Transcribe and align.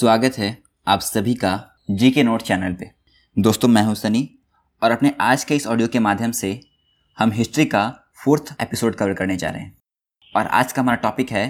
स्वागत 0.00 0.36
है 0.38 0.46
आप 0.86 1.00
सभी 1.00 1.32
का 1.34 1.50
जी 1.90 2.10
के 2.10 2.22
नोट 2.22 2.42
चैनल 2.42 2.74
पे। 2.74 2.90
दोस्तों, 3.36 3.68
मैं 3.68 3.82
हूँ 3.82 3.94
सनी 3.94 4.22
और 4.82 4.90
अपने 4.90 5.12
आज 5.20 5.42
के 5.44 5.56
इस 5.56 5.66
ऑडियो 5.66 5.88
के 5.88 5.98
माध्यम 5.98 6.30
से 6.32 6.60
हम 7.18 7.32
हिस्ट्री 7.32 7.64
का 7.64 7.82
फोर्थ 8.24 8.54
एपिसोड 8.62 8.94
कवर 8.94 9.12
करने 9.14 9.36
जा 9.36 9.50
रहे 9.50 9.62
हैं। 9.62 9.76
और 10.34 10.46
आज 10.46 10.72
का 10.72 10.82
हमारा 10.82 10.98
टॉपिक 10.98 11.32
है 11.32 11.42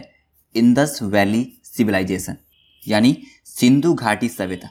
इंदस 0.55 0.99
वैली 1.05 1.45
सिविलाइजेशन, 1.67 2.37
यानी 2.83 3.17
सिंधु 3.47 3.93
घाटी 3.95 4.29
सभ्यता। 4.29 4.71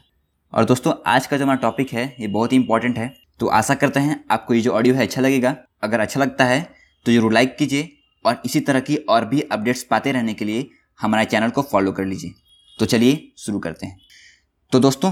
और 0.53 0.65
दोस्तों, 0.65 0.93
आज 1.05 1.27
का 1.27 1.37
जो 1.37 1.43
हमारा 1.43 1.59
टॉपिक 1.59 1.93
है, 1.93 2.05
ये 2.19 2.27
बहुत 2.27 2.51
ही 2.51 2.57
इंपॉर्टेंट 2.57 2.97
है। 2.97 3.13
तो 3.39 3.47
आशा 3.49 3.75
करते 3.75 3.99
हैं 3.99 4.23
आपको 4.31 4.53
ये 4.53 4.61
जो 4.61 4.73
ऑडियो 4.73 4.95
है 4.95 5.03
अच्छा 5.03 5.21
लगेगा। 5.21 5.55
अगर 5.83 5.99
अच्छा 5.99 6.19
लगता 6.19 6.45
है 6.45 6.61
तो 7.05 7.11
ज़रूर 7.11 7.33
लाइक 7.33 7.55
कीजिए 7.57 7.89
और 8.25 8.41
इसी 8.45 8.59
तरह 8.61 8.79
की 8.81 8.95
और 9.09 9.25
भी 9.25 9.41
अपडेट्स 9.41 9.83
पाते 9.85 10.11
रहने 10.11 10.33
के 10.33 10.45
लिए 10.45 10.69
हमारे 10.99 11.25
चैनल 11.27 11.49
को 11.49 11.61
फॉलो 11.63 11.91
कर 11.91 12.05
लीजिए। 12.05 12.33
तो 12.79 12.85
चलिए 12.85 13.31
शुरू 13.37 13.59
करते 13.59 13.85
हैं। 13.85 13.99
तो 14.71 14.79
दोस्तों, 14.79 15.11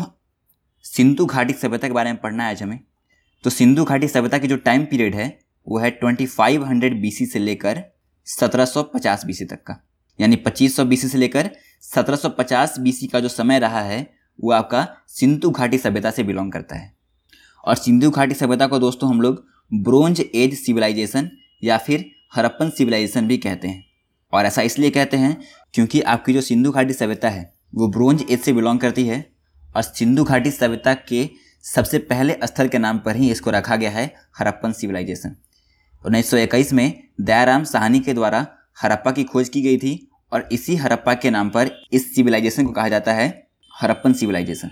सिंधु 0.83 1.25
घाटी 1.25 1.53
सभ्यता 1.53 1.87
के 1.87 1.93
बारे 1.93 2.11
में 2.11 2.21
पढ़ना 2.21 2.43
है 2.43 2.49
आज 2.49 2.63
हमें। 2.63 2.79
तो 3.43 3.49
सिंधु 3.49 3.83
घाटी 3.83 4.07
सभ्यता 4.07 4.37
की 4.37 4.47
जो 4.47 4.57
टाइम 4.57 4.85
पीरियड 4.85 5.15
है, 5.15 5.39
वो 5.67 5.79
है 5.79 5.91
2500 5.91 6.93
बीसी 6.93 7.25
से 7.25 7.39
लेकर 7.39 7.83
1750 8.25 9.25
बीसी 9.25 9.45
तक 9.45 9.63
का। 9.63 9.87
यानी 10.21 10.35
2500 10.35 10.85
बीसी 10.85 11.07
से 11.07 11.17
लेकर 11.17 11.49
1750 11.81 12.79
बीसी 12.79 13.07
का 13.07 13.19
जो 13.19 13.29
समय 13.29 13.59
रहा 13.59 13.81
है, 13.81 14.13
वो 14.43 14.51
आपका 14.51 14.97
सिंधु 15.07 15.49
घाटी 15.49 15.77
सभ्यता 15.77 16.11
से 16.11 16.23
बिलोंग 16.23 16.51
करता 16.51 16.75
है। 16.75 16.95
और 17.65 17.75
सिंधु 17.75 18.11
घाटी 18.11 18.35
सभ्यता 18.35 18.67
को 18.67 18.79
दोस्तों 18.79 19.09
हम 19.09 19.21
लोग 19.21 19.45
ब्रोंज 19.73 20.25
एज 20.35 20.53
सिविलाइजेशन 20.59 21.31
या 21.63 21.77
फिर 21.77 22.11
हरप्पन 22.33 22.69
सिविलाइजेशन 22.69 23.27
भी 23.27 23.37
कहते 23.37 23.67
हैं। 23.67 23.85
और 24.33 24.45
ऐसा 24.45 24.61
इसलिए 24.61 24.89
कहते 24.89 25.17
हैं 25.17 25.41
क्योंकि 25.73 26.01
आपकी 26.01 26.33
जो 26.33 26.41
सिंधु 26.41 26.71
घाटी 26.71 26.93
सभ्यता 26.93 27.29
है 27.29 27.56
वो 27.73 27.87
ब्रोंज 27.87 28.23
एज 28.29 28.39
से 28.39 28.53
बिलोंग 28.53 28.79
करती 28.79 29.05
है 29.07 29.25
और 29.75 29.81
सिंधु 29.83 30.23
घाटी 30.23 30.51
सभ्यता 30.51 30.93
के 31.09 31.29
सबसे 31.63 31.97
पहले 32.01 32.37
स्थल 32.43 32.67
के 32.67 32.77
नाम 32.77 32.99
पर 32.99 33.15
ही 33.15 33.31
इसको 33.31 33.51
रखा 33.51 33.75
गया 33.75 33.91
है 33.91 34.13
हरप्पन 34.39 34.71
सिविलाइजेशन। 34.71 35.35
उन्नीस 36.03 36.29
सौ 36.31 36.37
इक्कीस 36.37 36.73
में 36.73 37.03
दयाराम 37.21 37.63
साहनी 37.63 37.99
के 37.99 38.13
द्वारा 38.13 38.45
हरप्पा 38.77 39.11
की 39.11 39.23
खोज 39.23 39.49
की 39.49 39.61
गई 39.61 39.77
थी 39.77 40.09
और 40.31 40.47
इसी 40.51 40.75
हरप्पा 40.75 41.13
के 41.13 41.29
नाम 41.29 41.49
पर 41.49 41.71
इस 41.93 42.13
सिविलाइजेशन 42.15 42.65
को 42.65 42.71
कहा 42.71 42.89
जाता 42.89 43.13
है 43.13 43.27
हरप्पन 43.71 44.13
सिविलाइजेशन। 44.13 44.71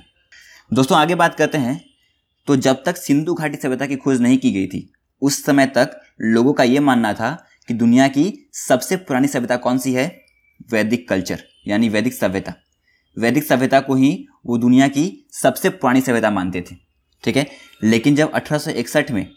दोस्तों, 0.72 0.98
आगे 0.98 1.16
बात 1.16 1.36
करते 1.36 1.58
हैं 1.58 1.80
तो 2.48 2.56
जब 2.58 2.84
तक 2.86 2.98
सिंधु 2.98 3.34
घाटी 3.34 3.58
सभ्यता 3.58 3.86
की 3.86 3.96
खोज 3.98 4.22
नहीं 4.22 4.38
की 4.38 4.52
गई 4.52 4.68
थी, 4.68 4.92
उस 5.22 5.44
समय 5.46 5.66
तक 5.68 6.00
लोगों 6.22 6.54
का 6.54 6.64
ये 6.64 6.80
मानना 6.82 7.14
था 7.14 7.32
कि 7.70 7.74
दुनिया 7.74 8.08
की 8.08 8.34
सबसे 8.58 8.98
पुरानी 8.98 9.28
सभ्यता 9.28 9.56
कौन 9.58 9.78
सी 9.78 9.94
है? 9.94 10.08
वैदिक 10.72 11.08
कल्चर, 11.10 11.44
यानी 11.68 11.90
वैदिक 11.90 12.14
सभ्यता। 12.14 12.54
वैदिक 13.18 13.44
सभ्यता 13.44 13.80
को 13.80 13.96
ही 13.96 14.26
वो 14.46 14.58
दुनिया 14.58 14.88
की 14.88 15.06
सबसे 15.34 15.70
पुरानी 15.72 16.02
सभ्यता 16.02 16.30
मानते 16.32 16.62
थे, 16.62 16.76
ठीक 17.24 17.38
है? 17.38 17.46
लेकिन 17.84 18.16
जब 18.16 18.32
1861 18.34 19.12
में 19.12 19.28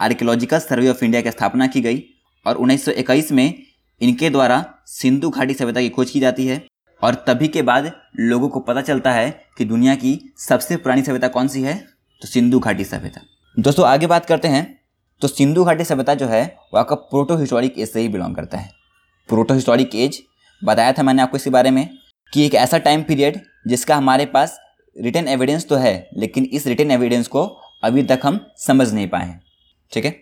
आर्कियोलॉजिकल 0.00 0.58
सर्वे 0.58 0.88
ऑफ़ 0.88 1.04
इंडिया 1.04 1.22
की 1.22 1.30
स्थापना 1.30 1.66
की 1.66 1.80
गई 1.80 2.02
और 2.46 2.56
1921 2.56 3.30
में 3.32 3.62
इनके 4.00 4.30
द्वारा 4.30 4.64
सिंधु 4.86 5.30
घाटी 5.30 5.54
सभ्यता 5.54 5.80
की 5.80 5.88
खोज 5.88 6.10
की 6.10 6.20
जाती 6.20 6.46
है 6.46 6.64
और 7.02 7.14
तभी 7.26 7.48
के 7.48 7.62
बाद 7.62 7.90
लोगों 8.20 8.48
को 8.48 8.60
पता 8.60 8.80
चलता 8.80 9.12
है 9.12 9.30
कि 9.58 9.64
दुनिया 9.64 9.94
की 9.94 10.18
सबसे 10.38 10.76
पुरानी 10.76 11.02
सभ्यता 11.02 11.28
कौन 11.28 11.48
सी 11.48 11.62
है 11.62 11.74
तो 12.22 12.28
सिंधु 12.28 12.58
घाटी 12.58 12.84
सभ्यता। 12.84 13.20
दोस्तों, 13.56 13.86
आगे 13.86 14.06
बात 14.06 14.26
करते 14.26 14.48
हैं 14.48 14.64
तो 15.22 15.28
सिंधु 15.28 15.64
घाटी 15.64 15.84
सभ्यता 15.84 16.14
जो 16.14 16.26
है, 16.26 16.44
वो 16.74 16.78
आपका 16.78 16.94
प्रोटो 16.96 17.36
हिस्टोरिक 17.36 17.78
एज 17.78 17.88
से 17.88 18.00
ही 18.00 18.08
बिलोंग 18.08 18.34
करता 18.36 18.58
है। 18.58 18.70
प्रोटो 19.28 19.54
हिस्टोरिक 19.54 19.94
एज, 19.94 20.22
बताया 20.62 20.92
था 20.92 21.02
मैंने 21.02 21.22
आपको 21.22 21.36
इसके 21.36 21.50
बारे 21.50 21.70
में 21.70 21.88
कि 22.32 22.46
एक 22.46 22.54
ऐसा 22.54 22.78
टाइम 22.78 23.02
पीरियड 23.02 23.40
जिसका 23.66 23.96
हमारे 23.96 24.26
पास 24.26 24.60
रिटर्न 25.00 25.28
एविडेंस 25.28 25.68
तो 25.68 25.76
है, 25.76 26.08
लेकिन 26.16 26.44
इस 26.44 26.66
रिटर्न 26.66 26.90
एविडेंस 26.90 27.28
को 27.28 27.46
अभी 27.84 28.02
तक 28.02 28.20
हम 28.24 28.52
समझ 28.56 28.92
नहीं 28.92 29.08
पाए 29.08 29.26
हैं। 29.26 29.42
ठीक 29.92 30.04
है? 30.04 30.16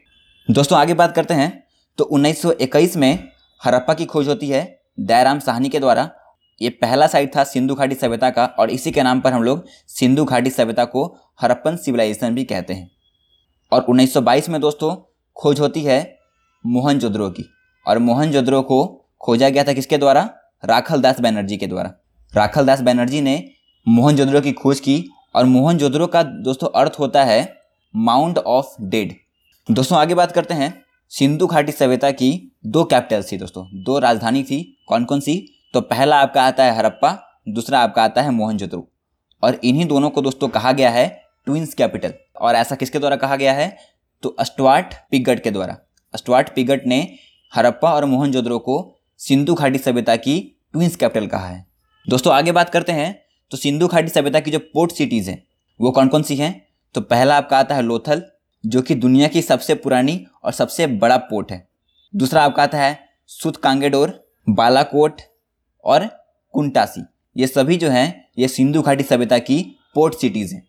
दोस्तों, 0.51 0.79
आगे 0.79 0.95
बात 0.95 1.15
करते 1.15 1.35
हैं। 1.35 1.65
तो 1.99 2.05
1921 2.05 2.97
में 2.97 3.29
हरप्पा 3.65 3.95
की 3.95 4.05
खोज 4.05 4.29
होती 4.29 4.49
है 4.49 4.83
दयाराम 5.01 5.39
साहनी 5.39 5.69
के 5.69 5.81
द्वारा। 5.81 6.11
ये 6.63 6.69
पहला 6.69 7.07
साइट 7.07 7.37
था 7.37 7.45
सिंधु 7.45 7.75
घाटी 7.75 7.95
सभ्यता 7.95 8.31
का, 8.31 8.45
और 8.45 8.71
इसी 8.71 8.91
के 8.91 9.03
नाम 9.03 9.21
पर 9.21 9.33
हम 9.33 9.43
लोग 9.43 9.67
सिंधु 9.89 10.25
घाटी 10.25 10.51
सभ्यता 10.51 10.85
को 10.85 11.19
हरप्पन 11.41 11.77
सिविलाइजेशन 11.77 12.35
भी 12.35 12.45
कहते 12.45 12.75
हैं। 12.75 12.91
और 13.73 13.83
1922 13.83 14.49
में 14.49 14.61
दोस्तों, 14.61 15.15
खोज 15.37 15.61
होती 15.61 15.81
है 15.81 16.19
मोहन 16.67 17.01
की। 17.05 17.51
और 17.87 17.99
मोहन 17.99 18.33
को 18.63 19.07
खोजा 19.21 19.49
गया 19.49 19.65
था 19.65 19.73
किसके 19.73 19.99
द्वारा? 19.99 20.31
राखल 20.65 21.01
दास 21.01 21.21
बैनर्जी 21.21 21.57
के 21.57 21.67
द्वारा। 21.67 21.95
राखल 22.37 22.67
दास 22.67 22.81
बैनर्जी 22.81 23.21
ने 23.21 23.51
मोहन 23.89 24.17
जोद्रो 24.17 24.41
की 24.41 24.53
खोज 24.53 24.81
की 24.81 25.05
और 25.35 25.45
मोहन 25.45 25.79
जोद्रो 25.79 26.07
का 26.07 26.23
दोस्तों 26.23 26.69
अर्थ 26.75 26.93
होता 26.99 27.25
है 27.25 27.57
माउंट 27.97 28.39
ऑफ़ 28.39 28.83
डेड। 28.83 29.15
दोस्तों, 29.71 29.99
आगे 29.99 30.15
बात 30.15 30.33
करते 30.33 30.55
हैं 30.55 30.83
सिंधु 31.09 31.47
घाटी 31.47 31.73
सभ्यता 31.73 32.11
की 32.11 32.57
दो 32.67 32.85
कैपिटल्स 32.85 33.33
थी 33.33 33.37
दोस्तों। 33.37 33.67
दो 33.85 33.99
राजधानी 33.99 34.43
थी 34.43 34.79
कौन 34.89 35.05
कौन 35.05 35.21
सी? 35.21 35.37
तो 35.75 35.81
पहला 35.81 36.21
आपका 36.21 36.43
आता 36.43 36.65
है 36.65 36.77
हरप्पा, 36.77 37.41
दूसरा 37.49 37.81
आपका 37.81 38.03
आता 38.03 38.23
है 38.23 38.31
मोहनजोदड़ो 38.31 38.89
और 39.43 39.61
इन्हीं 39.65 39.87
दोनों 39.87 40.11
को 40.11 40.23
दोस्तों 40.23 40.49
कहा 40.49 40.73
गया 40.73 40.91
है 40.91 41.23
ट्विंस 41.47 41.75
कैपिटल। 41.75 42.15
और 42.41 42.55
ऐसा 42.55 42.75
किसके 42.75 42.99
द्वारा 42.99 43.17
कहा 43.17 43.37
गया 43.37 43.53
है? 43.53 43.77
तो 44.23 44.29
अस्टवाट 44.29 44.95
पिगट 45.11 45.43
के 45.43 45.51
द्वारा। 45.51 45.77
अस्टवाट 46.15 46.55
पिगट 46.55 46.87
ने 46.87 47.15
हरप्पा 47.55 47.93
और 47.93 48.05
मोहनजोदड़ो 48.05 48.59
को 48.59 48.95
सिंधु 49.19 49.55
घाटी 49.55 49.79
सभ्यता 49.79 50.17
की 50.17 50.61
ट्विंस 50.73 50.97
कैपिटल 50.97 51.27
कहा 51.27 51.47
है। 51.47 51.74
दोस्तों, 52.09 52.35
आगे 52.35 52.53
बात 52.53 52.71
करते 52.71 52.93
हैं। 52.93 53.25
तो 53.51 53.57
सिंधु 53.57 53.87
घाटी 53.87 54.09
सभ्यता 54.09 54.41
की 54.41 54.51
जो 54.51 54.59
पोर्ट 54.59 54.93
सिटीज़ 54.93 55.31
हैं, 55.31 55.47
वो 55.81 55.91
कौन 55.91 56.09
कौन 56.09 56.23
सी 56.23 56.37
हैं? 56.37 56.67
तो 56.95 57.01
पहला 57.01 57.37
आपका 57.37 57.59
आता 57.59 57.75
है 57.75 57.83
लोथल, 57.83 58.23
जो 58.67 58.83
कि 58.83 58.95
दुनिया 58.95 59.29
की 59.29 59.43
सबसे 59.43 59.75
पुरानी 59.75 60.27
और 60.45 60.53
सबसे 60.53 60.87
बड़ा 60.87 61.17
पोर्ट 61.17 61.53
है। 61.53 61.69
दूसरा 62.17 62.43
आपका 62.43 62.63
आता 62.63 62.79
है 62.79 63.09
सुत 63.27 63.57
कांगेडोर 63.57 64.29
बालाकोट 64.49 65.21
और 65.85 66.07
कुंटासी। 66.53 67.05
ये 67.37 67.47
सभी 67.47 67.77
जो 67.77 67.91
हैं, 67.91 68.29
ये 68.39 68.49
सिंधु 68.49 68.83
घाटी 68.83 69.05
सभ्यता 69.05 69.39
की 69.39 69.77
पोर्ट 69.95 70.15
सिटीज़ 70.15 70.55
हैं। 70.55 70.69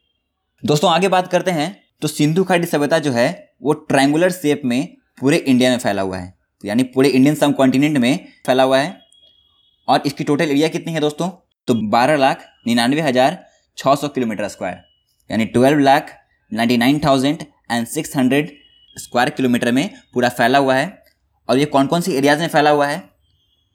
दोस्तों, 0.66 0.91
आगे 0.91 1.07
बात 1.07 1.28
करते 1.28 1.52
हैं। 1.52 1.84
तो 2.02 2.07
सिंधु 2.07 2.44
घाटी 2.44 2.66
सभ्यता 2.66 3.00
जो 3.00 3.12
है, 3.12 3.53
वो 3.62 3.73
ट्रायंगुलर 3.73 4.31
शेप 4.31 4.62
में 4.66 4.97
पूरे 5.19 5.38
इंडिया 5.38 5.69
में 5.69 5.78
फैला 5.78 6.02
हुआ 6.02 6.17
है। 6.17 6.38
यानी 6.66 6.84
पूरे 6.84 7.09
इंडियन 7.09 7.35
सब 7.35 7.56
कॉन्टिनेंट 7.56 7.97
में 7.97 8.25
फैला 8.46 8.63
हुआ 8.63 8.79
है। 8.79 9.05
और 9.88 10.03
इसकी 10.06 10.23
टोटल 10.23 10.50
एरिया 10.50 10.68
कितनी 10.68 10.94
है 10.94 11.00
दोस्तों? 11.00 11.29
तो 11.68 11.73
बारह 11.90 12.16
लाख 12.18 12.46
निन्यानवे 12.68 13.01
हज़ार 13.01 13.38
छः 13.78 13.96
सौ 13.96 14.07
किलोमीटर 14.09 14.47
स्क्वायर 14.47 14.84
यानी 15.29 15.46
twelve 15.47 15.79
lakh 15.81 16.12
ninety 16.51 16.78
nine 16.78 17.00
thousand 17.00 17.44
and 17.72 17.88
six 17.88 18.16
hundred 18.18 18.51
square 18.97 19.29
kilometre 19.31 19.72
में 19.72 19.90
पूरा 20.13 20.29
फैला 20.31 20.59
हुआ 20.59 20.75
है। 20.75 20.85
और 21.50 21.57
ये 21.57 21.66
कौन 21.68 21.88
कौन 21.88 22.01
सी 22.01 22.13
एरियाज़ 22.13 22.40
में 22.40 22.47
फैला 22.50 22.69
हुआ 22.69 22.88
है? 22.88 22.97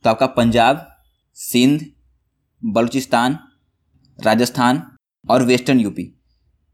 तो 0.05 0.11
आपका 0.11 0.27
पंजाब, 0.29 0.87
सिंध, 1.37 1.85
बलूचिस्तान, 2.63 3.39
राजस्थान 4.19 4.83
और 5.25 5.43
वेस्टर्न 5.45 5.81
यूपी 5.81 6.13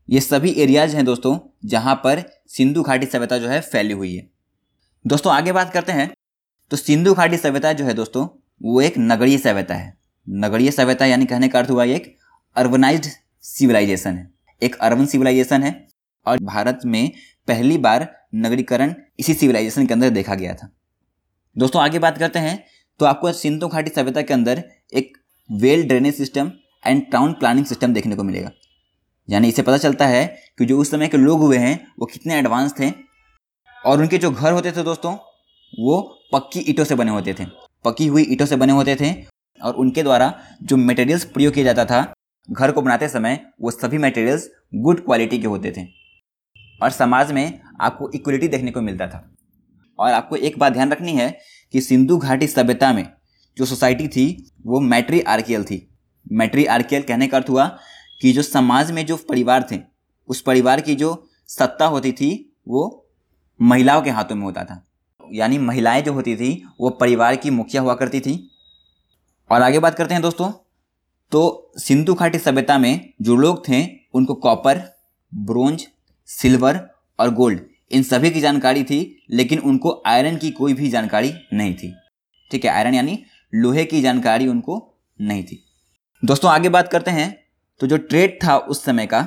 ये 0.08 0.20
सभी 0.20 0.50
एरियाज़ 0.53 0.97
हैं 0.97 1.04
दोस्तों, 1.04 1.38
जहाँ 1.64 1.94
पर 2.04 2.22
सिंधु 2.48 2.82
घाटी 2.82 3.06
सभ्यता 3.06 3.38
जो 3.38 3.48
है 3.48 3.60
फैली 3.62 3.92
हुई 3.94 4.14
है। 4.14 4.28
दोस्तों, 5.04 5.32
आगे 5.32 5.53
बात 5.53 5.72
करते 5.72 5.92
हैं। 5.92 6.12
तो 6.70 6.76
सिंधु 6.76 7.14
घाटी 7.14 7.36
सभ्यता 7.38 7.72
जो 7.72 7.84
है 7.84 7.94
दोस्तों 7.94 8.26
वो 8.61 8.81
एक 8.81 8.94
नगरीय 8.99 9.39
सभ्यता 9.39 9.75
है। 9.75 9.97
नगरीय 10.27 10.71
सभ्यता 10.71 11.06
यानी 11.06 11.27
कहने 11.27 11.49
का 11.49 11.59
अर्थ 11.59 11.71
हुआ 11.71 11.84
एक 11.87 12.17
अर्बनाइज 12.56 13.11
सिविलाइजेशन 13.44 14.17
है। 14.17 14.31
एक 14.62 14.77
अर्बन 14.77 15.06
सिविलाइजेशन 15.06 15.62
है 15.62 15.75
और 16.27 16.39
भारत 16.44 16.81
में 16.87 17.11
पहली 17.49 17.78
बार 17.78 18.09
नगरीकरण 18.34 18.95
इसी 19.19 19.34
सिविलाइजेशन 19.34 19.87
के 19.87 19.95
अंदर 19.95 20.11
देखा 20.11 20.34
गया 20.34 20.55
था। 20.55 20.71
दोस्तों, 21.56 21.83
आगे 21.83 21.99
बात 21.99 22.19
करते 22.19 22.39
हैं 22.39 22.65
तो 23.00 23.06
आपको 23.06 23.33
सिंधु 23.33 23.69
घाटी 23.69 23.91
सभ्यता 23.91 24.22
के 24.22 24.34
अंदर 24.34 24.62
एक 24.93 25.16
well 25.50 25.87
drainage 25.89 26.15
system 26.15 26.50
and 26.83 27.03
town 27.12 27.33
planning 27.33 27.66
system 27.66 27.92
देखने 27.92 28.16
को 28.16 28.22
मिलेगा। 28.25 28.51
यानी 29.28 29.48
इससे 29.48 29.63
पता 29.63 29.78
चलता 29.78 30.07
है 30.07 30.27
कि 30.59 30.65
जो 30.65 30.78
उस 30.78 30.91
समय 30.91 31.09
के 31.09 31.16
लोग 31.16 31.41
हुए 31.41 31.59
हैं, 31.59 31.86
वो 31.98 32.07
कितने 32.07 32.39
एडवांस 32.39 32.75
थे 32.80 32.91
और 33.84 34.01
उनके 34.01 34.19
जो 34.19 34.30
घर 34.30 34.53
होते 34.53 34.72
थे 34.72 34.83
दोस्तों, 34.83 35.13
वो 35.72 36.01
पक्की 36.33 36.60
ईटों 36.60 36.84
से 36.84 36.95
बने 36.95 37.10
होते 37.10 37.34
थे। 37.34 37.45
पकी 37.84 38.07
हुई 38.07 38.23
ईटों 38.23 38.47
से 38.47 38.57
बने 38.57 38.73
होते 38.73 38.97
थे 38.97 39.25
और 39.63 39.75
उनके 39.75 40.03
द्वारा 40.03 40.41
जो 40.63 40.77
मटेरियल्स 40.77 41.25
प्रयोग 41.25 41.55
किया 41.55 41.65
जाता 41.65 41.84
था, 41.84 42.13
घर 42.51 42.73
को 42.73 42.83
बनाते 42.83 43.09
समय 43.09 43.47
वो 43.61 43.71
सभी 43.71 43.99
मटेरियल्स 43.99 44.51
गुड 44.75 45.05
क्वालिटी 45.05 45.39
के 45.39 45.47
होते 45.47 45.75
थे। 45.77 45.87
और 46.83 46.91
समाज 46.91 47.33
में 47.33 47.61
आपको 47.81 48.11
इक्वलिटी 48.15 48.49
देखने 48.49 48.71
को 48.71 48.81
मिलता 48.81 49.07
था। 49.07 49.34
और 49.99 50.13
आपको 50.13 50.37
एक 50.37 50.59
बात 50.59 50.73
ध्यान 50.73 50.91
रखनी 50.91 51.13
है 51.13 51.39
कि 51.73 51.81
सिंधु 51.81 52.19
घाटी 52.19 52.47
सभ्यता 52.47 52.93
में 52.93 53.13
जो 53.59 53.65
सोसाइटी 53.65 54.09
थी, 54.09 54.53
वो 54.67 54.81
मैट्री 54.81 55.21
आर्कियल 55.21 55.65
थी। 55.65 55.99
मैट्री 56.33 56.65
आर्कियल 56.65 57.03
कहने 57.03 57.27
का 57.27 57.37
अर्थ 57.37 57.49
हुआ 57.49 57.78
कि 58.21 58.33
जो 58.33 58.43
समाज 58.43 58.91
में 58.91 59.07
जो 59.07 59.17
परिवार 59.17 59.69
थे, 59.73 59.78
उस 60.28 60.41
परिवार 60.41 60.81
की 60.81 60.95
जो 60.95 61.28
सत्ता 61.47 61.87
होती 61.87 62.13
थी, 62.13 62.57
वो 62.69 63.09
महिलाओं 63.63 64.03
के 64.03 64.11
हाथों 64.11 64.37
में 64.37 64.43
होता 64.43 64.65
था। 64.65 64.85
यानी 65.33 65.59
महिलाएँ 65.59 66.03
जो 66.03 66.13
होती 66.13 66.37
थी, 66.37 66.63
वो 66.81 66.91
परिवार 66.91 67.37
की 67.37 67.51
मुखिया 67.51 67.83
हुआ 67.83 67.95
करती 67.95 68.21
थी। 68.21 68.39
और 69.51 69.63
आगे 69.63 69.78
बात 69.78 69.95
करते 69.95 70.15
हैं 70.15 70.23
दोस्तों 70.23 70.51
तो 71.33 71.73
सिंधु 71.78 72.15
घाटी 72.15 72.39
सभ्यता 72.39 72.78
में 72.78 73.13
जो 73.23 73.37
लोग 73.37 73.63
थे, 73.69 73.84
उनको 74.15 74.34
कॉपर 74.37 74.83
ब्रोंज 75.33 75.87
सिल्वर 76.28 76.81
और 77.19 77.33
गोल्ड 77.34 77.61
इन 77.91 78.03
सभी 78.03 78.31
की 78.31 78.41
जानकारी 78.41 78.84
थी, 78.84 79.25
लेकिन 79.31 79.59
उनको 79.61 80.03
आयरन 80.07 80.37
की 80.37 80.51
कोई 80.51 80.75
भी 80.75 80.89
जानकारी 80.89 81.33
नहीं 81.53 81.75
थी। 81.75 81.93
ठीक 82.51 82.65
है 82.65 82.71
आयरन 82.71 82.95
यानी 82.95 83.19
लोहे 83.53 83.84
की 83.84 84.01
जानकारी 84.03 84.49
उनको 84.49 84.83
नहीं 85.19 85.45
थी। 85.45 85.63
दोस्तों, 86.23 86.51
आगे 86.51 86.69
बात 86.69 86.89
करते 86.89 87.11
हैं 87.11 87.34
तो 87.81 87.87
जो 87.87 87.97
ट्रेड 87.99 88.39
था 88.45 88.57
उस 88.59 88.84
समय 88.84 89.07
का, 89.07 89.27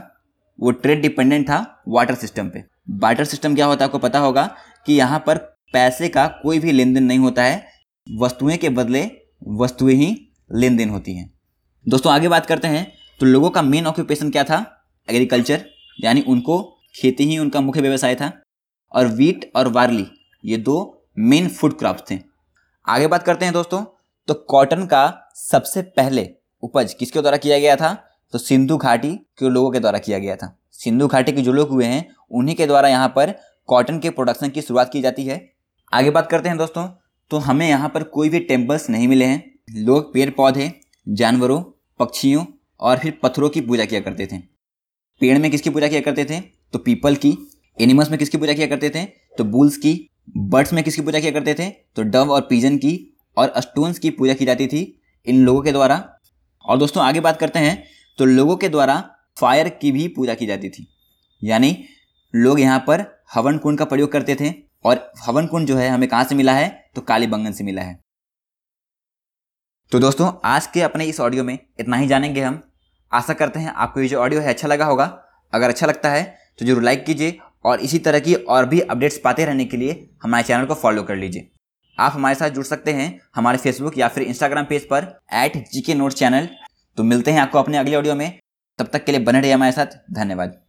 वो 0.59 0.71
ट्रेड 0.71 1.01
डिपेंडेंट 1.01 1.47
था 1.47 1.83
वाटर 1.87 2.15
सिस्टम 2.15 2.49
पे। 2.49 2.63
वाटर 2.97 3.25
सिस्टम 3.25 3.55
क्या 3.55 3.65
होता 3.65 3.83
है, 3.83 3.87
आपको 3.87 3.99
पता 3.99 4.19
होगा 4.19 4.43
कि 4.85 4.93
यहाँ 4.93 5.19
पर 5.19 5.37
पैसे 5.73 6.09
का 6.09 6.27
कोई 6.43 6.59
भी 6.59 6.71
लेन 6.71 6.93
देन 6.93 7.03
नहीं 7.03 7.19
होता 7.19 7.43
है। 7.43 7.65
वस्तुएँ 8.07 8.57
के 8.57 8.69
बदले 8.71 9.09
वस्तुएँ 9.57 9.95
ही 9.95 10.15
लेन 10.51 10.77
देन 10.77 10.89
होती 10.89 11.15
हैं। 11.15 11.29
दोस्तों, 11.85 12.11
आगे 12.13 12.27
बात 12.27 12.45
करते 12.45 12.67
हैं 12.67 12.91
तो 13.19 13.25
लोगों 13.25 13.49
का 13.49 13.61
मेन 13.61 13.87
ऑक्यूपेशन 13.87 14.29
क्या 14.29 14.43
था? 14.43 14.65
एग्रीकल्चर 15.07 15.65
यानी 15.99 16.21
उनको 16.21 16.61
खेती 16.95 17.23
ही 17.23 17.37
उनका 17.37 17.61
मुख्य 17.61 17.81
व्यवसाय 17.81 18.15
था। 18.15 18.31
और 18.91 19.07
वीट 19.07 19.51
और 19.55 19.67
वार्ली 19.67 20.05
ये 20.43 20.57
दो 20.57 21.05
मेन 21.19 21.47
फ़ूड 21.49 21.77
क्रॉप्स 21.77 22.09
थे। 22.11 22.19
आगे 22.85 23.07
बात 23.07 23.23
करते 23.23 23.45
हैं 23.45 23.53
दोस्तों 23.53 23.83
तो 24.27 24.33
कॉटन 24.49 24.85
का 24.85 25.31
सबसे 25.35 25.81
पहले 25.81 26.27
उपज 26.63 26.93
किसके 26.93 27.21
द्वारा 27.21 27.37
किया 27.37 27.59
गया 27.59 27.75
था? 27.75 27.93
तो 28.33 28.37
सिंधु 28.37 28.77
घाटी 28.77 29.11
के 29.39 29.49
लोगों 29.49 29.71
के 29.71 29.79
द्वारा 29.79 29.99
किया 29.99 30.19
गया 30.19 30.35
था। 30.35 30.55
सिंधु 30.73 31.07
घाटी 31.07 31.31
के 31.31 31.41
जो 31.41 31.53
लोग 31.53 31.69
हुए 31.69 31.85
हैं, 31.85 32.05
उन्हीं 32.31 32.55
के 32.55 32.65
द्वारा 32.67 32.89
यहाँ 32.89 33.07
पर 33.15 33.33
कॉटन 33.69 33.99
के 33.99 34.09
प्रोडक्शन 34.09 34.49
की 34.49 34.61
शुरुआत 34.61 34.91
की 34.91 35.01
जाती 35.01 35.25
है। 35.25 35.37
आगे 35.93 36.09
बात 36.09 36.29
करते 36.29 36.49
हैं 36.49 36.57
दोस्तों। 36.57 36.89
तो 37.29 37.37
हमें 37.37 37.69
यहाँ 37.69 37.89
पर 37.89 38.03
कोई 38.03 38.29
भी 38.29 38.39
टेम्पल्स 38.39 38.89
नहीं 38.89 39.07
मिले 39.07 39.25
हैं। 39.25 39.59
लोग 39.75 40.13
पेड़ 40.13 40.29
पौधे 40.29 40.81
जानवरों, 41.09 41.61
पक्षियों 41.99 42.45
और 42.79 42.97
फिर 42.97 43.19
पत्थरों 43.23 43.49
की 43.49 43.61
पूजा 43.61 43.85
किया 43.85 44.01
करते 44.01 44.25
थे। 44.25 44.37
पेड़ 45.19 45.37
में 45.37 45.51
किसकी 45.51 45.69
पूजा 45.69 45.87
किया 45.87 46.01
करते 46.01 46.25
थे? 46.25 46.39
तो 46.39 46.79
पीपल 46.79 47.15
की। 47.15 47.37
एनिमल्स 47.81 48.09
में 48.09 48.19
किसकी 48.19 48.37
पूजा 48.37 48.53
किया 48.53 48.67
करते 48.67 48.89
थे? 48.89 49.05
तो 49.37 49.43
बुल्स 49.43 49.77
की। 49.77 50.09
बर्ड्स 50.37 50.73
में 50.73 50.83
किसकी 50.83 51.01
पूजा 51.01 51.19
किया 51.19 51.31
करते 51.31 51.53
थे? 51.53 51.69
तो 51.69 52.03
डव 52.03 52.31
और 52.31 52.41
पीजन 52.41 52.77
की 52.77 53.17
और 53.37 53.53
स्टोन्स 53.57 53.99
की 53.99 54.09
पूजा 54.09 54.33
की 54.33 54.45
जाती 54.45 54.67
थी 54.67 55.01
इन 55.27 55.45
लोगों 55.45 55.61
के 55.61 55.71
द्वारा। 55.71 56.19
और 56.65 56.77
दोस्तों, 56.77 57.03
आगे 57.03 57.19
बात 57.19 57.39
करते 57.39 57.59
हैं। 57.59 57.83
तो 58.17 58.25
लोगों 58.25 58.55
के 58.55 58.69
द्वारा 58.69 59.15
फायर 59.39 59.69
की 59.69 59.91
भी 59.91 60.07
पूजा 60.07 60.33
की 60.33 60.45
जाती 60.45 60.69
थी। 60.69 60.87
यानी 61.43 61.83
लोग 62.35 62.59
यहाँ 62.59 62.79
पर 62.79 63.23
हवन 63.33 63.57
कुंड 63.57 63.77
का 63.77 63.85
प्रयोग 63.85 64.11
करते 64.11 64.35
थे। 64.35 64.68
और 64.85 65.11
हवन 65.19 65.47
कुंड 65.47 65.67
जो 65.67 65.77
है, 65.77 65.89
हमें 65.89 66.07
कहाँ 66.09 66.23
से 66.23 66.35
मिला 66.35 66.53
है? 66.53 66.69
तो 66.95 67.01
कालीबंगन 67.03 67.51
से 67.51 67.63
मिला 67.63 67.81
है। 67.81 67.99
तो 69.91 69.99
दोस्तों, 69.99 70.31
आज 70.45 70.67
के 70.67 70.81
अपने 70.81 71.05
इस 71.05 71.19
ऑडियो 71.19 71.43
में 71.43 71.57
इतना 71.79 71.97
ही 71.97 72.07
जानेंगे 72.07 72.41
हम। 72.41 72.61
आशा 73.11 73.33
करते 73.33 73.59
हैं 73.59 73.73
आपको 73.75 74.01
ये 74.01 74.07
जो 74.07 74.19
ऑडियो 74.19 74.41
है 74.41 74.49
अच्छा 74.49 74.67
लगा 74.67 74.85
होगा। 74.85 75.05
अगर 75.53 75.69
अच्छा 75.69 75.87
लगता 75.87 76.09
है 76.09 76.23
तो 76.59 76.65
ज़रूर 76.65 76.83
लाइक 76.83 77.05
कीजिए 77.05 77.37
और 77.65 77.79
इसी 77.79 77.99
तरह 77.99 78.19
की 78.19 78.33
और 78.35 78.65
भी 78.65 78.79
अपडेट्स 78.81 79.17
पाते 79.17 79.45
रहने 79.45 79.65
के 79.65 79.77
लिए 79.77 80.09
हमारे 80.23 80.43
चैनल 80.43 80.65
को 80.65 80.73
फॉलो 80.75 81.03
कर 81.03 81.15
लीजिए। 81.15 81.49
आप 81.97 82.11
हमारे 82.13 82.35
साथ 82.35 82.49
जुड़ 82.49 82.65
सकते 82.65 82.93
हैं 82.93 83.09
हमारे 83.35 83.57
फेसबुक 83.57 83.97
या 83.97 84.07
फिर 84.07 84.23
इंस्टाग्राम 84.23 84.65
पेज 84.65 84.87
पर 84.89 85.07
at 85.35 85.57
G 85.71 85.81
K 85.81 85.93
note 85.95 86.13
channel 86.13 86.47
तो 86.97 87.03
मिलते 87.03 87.31
हैं 87.31 87.41
आपको 87.41 87.59
अपने 87.59 87.77
अगले 87.77 87.95
ऑडियो 87.95 88.15
में। 88.15 88.39
तब 88.79 88.89
तक 88.93 89.05
के 89.05 89.11
लिए 89.11 89.21
बने 89.21 89.39
रहिए 89.41 89.53
हमारे 89.53 89.71
साथ। 89.71 89.99
धन्यवाद। 90.13 90.61